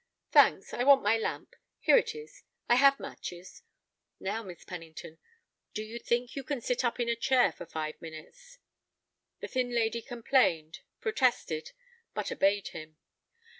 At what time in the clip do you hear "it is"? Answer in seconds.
1.95-2.41